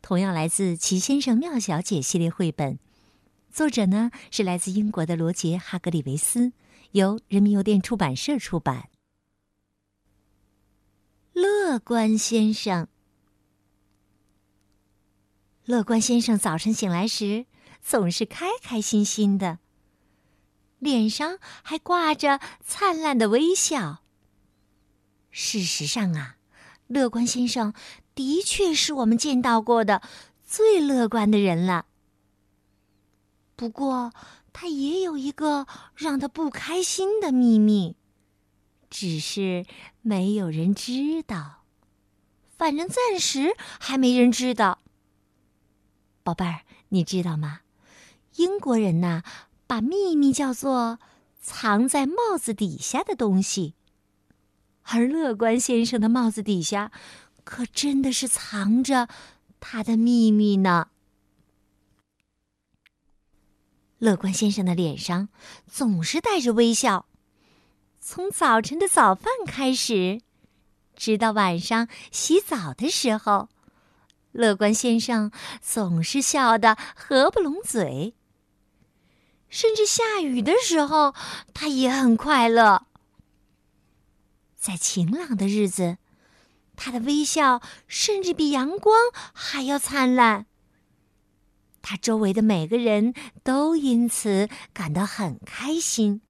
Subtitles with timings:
[0.00, 2.78] 同样来自《奇先生妙小姐》系列绘本，
[3.50, 6.52] 作者呢是来自英国的罗杰·哈格里维斯，
[6.92, 8.88] 由人民邮电出版社出版。
[11.32, 12.88] 乐观先生，
[15.64, 17.46] 乐观先生早晨醒来时
[17.82, 19.58] 总是开开心心的，
[20.78, 24.02] 脸上还挂着灿烂的微笑。
[25.30, 26.36] 事实上啊，
[26.86, 27.74] 乐观先生。
[28.18, 30.02] 的确是我们见到过的
[30.44, 31.86] 最乐观的人了。
[33.54, 34.12] 不过，
[34.52, 37.94] 他也有一个让他不开心的秘密，
[38.90, 39.64] 只是
[40.02, 41.62] 没有人知道。
[42.56, 44.80] 反正暂时还没人知道。
[46.24, 47.60] 宝贝儿，你知道吗？
[48.34, 49.22] 英国人呐，
[49.68, 50.98] 把秘密叫做
[51.40, 53.74] 藏在帽子底下的东西，
[54.82, 56.90] 而乐观先生的帽子底下。
[57.48, 59.08] 可真的是藏着
[59.58, 60.88] 他的秘密呢。
[63.96, 65.30] 乐观先生的脸上
[65.66, 67.06] 总是带着微笑，
[67.98, 70.20] 从早晨的早饭开始，
[70.94, 73.48] 直到晚上洗澡的时候，
[74.32, 78.14] 乐观先生总是笑得合不拢嘴。
[79.48, 81.14] 甚至下雨的时候，
[81.54, 82.86] 他也很快乐。
[84.54, 85.96] 在晴朗的日子。
[86.80, 88.96] 他的微笑甚至比阳光
[89.34, 90.46] 还要灿烂。
[91.82, 96.22] 他周围的每个人都因此感到很开心。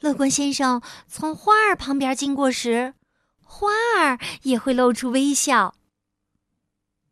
[0.00, 2.94] 乐观先生从花儿旁边经过时，
[3.42, 3.68] 花
[3.98, 5.74] 儿也会露出微笑。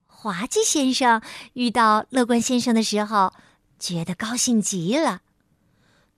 [0.06, 1.22] 滑稽先生
[1.54, 3.32] 遇到乐观先生的时候，
[3.78, 5.22] 觉得高兴极了。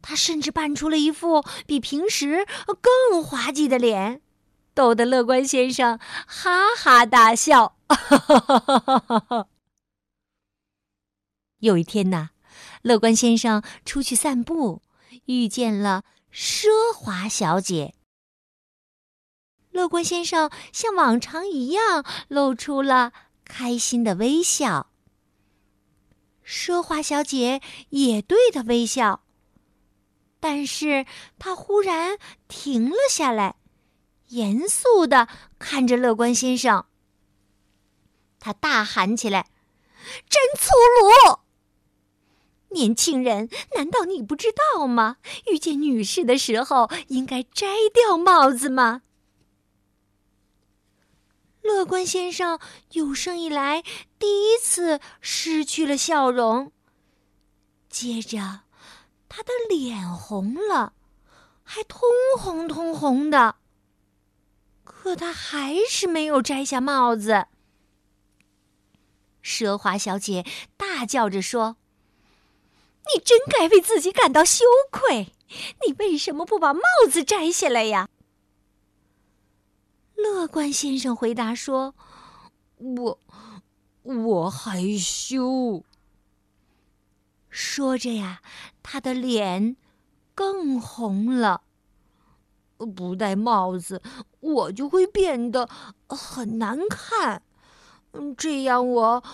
[0.02, 2.46] 他甚至扮出了一副比平时
[2.80, 4.22] 更滑稽的脸。
[4.76, 7.78] 逗得乐观先生哈哈大笑。
[11.60, 12.28] 有一天呐，
[12.82, 14.82] 乐观先生出去散步，
[15.24, 17.94] 遇见了奢华小姐。
[19.70, 23.14] 乐观先生像往常一样露出了
[23.46, 24.90] 开心的微笑。
[26.44, 29.24] 奢华小姐也对他微笑，
[30.38, 31.06] 但是
[31.38, 33.56] 他忽然停了下来。
[34.28, 35.28] 严肃的
[35.58, 36.86] 看着乐观先生，
[38.40, 39.48] 他大喊起来
[40.28, 41.40] ：“真粗鲁！
[42.70, 45.18] 年轻人，难道你不知道吗？
[45.50, 49.02] 遇见女士的时候，应该摘掉帽子吗？”
[51.62, 52.60] 乐观先生
[52.92, 53.82] 有生以来
[54.18, 56.72] 第一次失去了笑容，
[57.88, 58.60] 接着
[59.28, 60.92] 他的脸红了，
[61.64, 62.00] 还通
[62.38, 63.56] 红通红的。
[64.86, 67.48] 可他还是没有摘下帽子。
[69.42, 71.76] 奢华小姐大叫着说
[73.12, 75.32] ：“你真该为自己感到羞愧！
[75.84, 76.80] 你为什么不把帽
[77.10, 78.08] 子摘下来呀？”
[80.14, 81.94] 乐观先生回答说
[82.78, 83.20] ：“我，
[84.02, 85.84] 我害羞。”
[87.50, 88.40] 说着呀，
[88.82, 89.76] 他的脸
[90.34, 91.62] 更红了。
[92.76, 94.02] 不戴帽子，
[94.40, 95.68] 我就会变得
[96.08, 97.42] 很难看，
[98.12, 99.24] 嗯这样我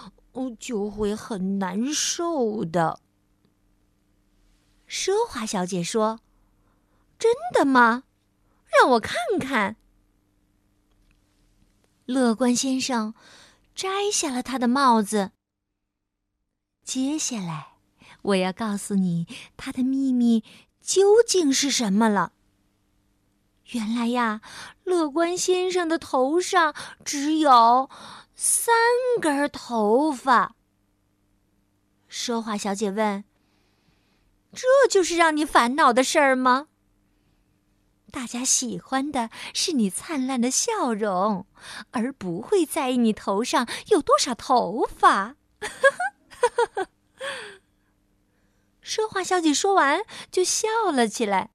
[0.59, 3.01] 就会很难受的。
[4.89, 6.21] 奢华小姐说
[7.19, 8.05] ：“真的吗？
[8.79, 9.77] 让我看看。”
[12.05, 13.15] 乐观先生
[13.75, 15.33] 摘下了他的帽子。
[16.85, 17.77] 接下来，
[18.23, 20.45] 我要告诉你他的秘密
[20.81, 22.33] 究竟是什么了。
[23.73, 24.41] 原来呀，
[24.85, 26.75] 乐观先生的头上
[27.05, 27.91] 只有
[28.35, 28.75] 三
[29.21, 30.55] 根头发。
[32.09, 33.25] 说话小姐问
[34.53, 36.69] ：“这就是让你烦恼的事儿吗？”
[38.13, 41.47] 大家喜欢的是你灿烂的笑容，
[41.93, 45.37] 而不会在意你头上有多少头发。
[48.83, 51.52] 说话小姐说完，就笑了起来。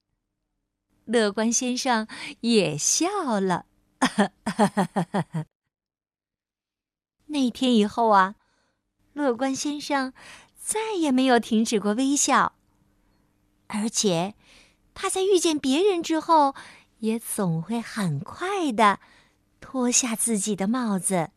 [1.07, 2.07] 乐观先生
[2.41, 3.65] 也笑了。
[7.27, 8.35] 那天以后啊，
[9.13, 10.13] 乐观先生
[10.57, 12.53] 再也没有停止过微笑，
[13.67, 14.35] 而且
[14.93, 16.55] 他在遇见别人之后，
[16.99, 18.99] 也总会很快的
[19.59, 21.31] 脱下自己的帽子。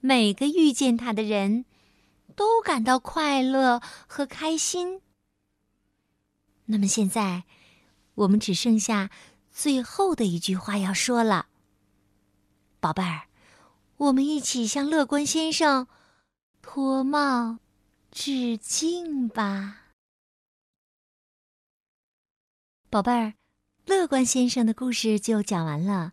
[0.00, 1.64] 每个遇见他的人，
[2.36, 5.02] 都感到快乐和开心。
[6.66, 7.44] 那么现在，
[8.16, 9.10] 我们只剩下
[9.52, 11.46] 最后的一句话要说了，
[12.80, 13.28] 宝贝儿，
[13.96, 15.86] 我们一起向乐观先生
[16.60, 17.58] 脱帽
[18.10, 19.82] 致敬吧。
[22.88, 23.34] 宝贝儿，
[23.84, 26.12] 乐观先生的故事就讲完了。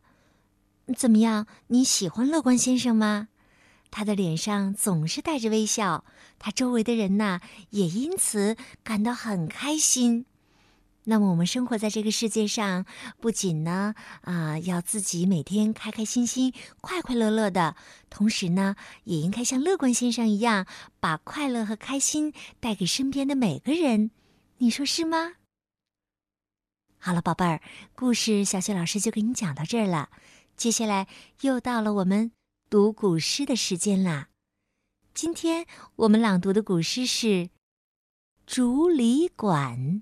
[0.98, 3.30] 怎么样，你喜欢乐观先生吗？
[3.90, 6.04] 他的脸上总是带着微笑，
[6.40, 7.40] 他周围的人呐
[7.70, 10.26] 也因此感到很开心。
[11.06, 12.86] 那么，我们生活在这个世界上，
[13.20, 17.76] 不仅呢啊要自己每天开开心心、快快乐乐的，
[18.10, 20.66] 同时呢，也应该像乐观先生一样，
[21.00, 24.12] 把快乐和开心带给身边的每个人。
[24.60, 25.34] 你说是吗？
[26.98, 27.62] 好了，宝贝儿，
[27.96, 30.10] 故事小雪老师就给你讲到这儿了。
[30.56, 31.08] 接下来
[31.42, 32.32] 又到了我们。
[32.70, 34.30] 读古诗的时间啦！
[35.14, 37.28] 今天我们朗读的古诗是
[38.48, 39.78] 《竹里馆》。《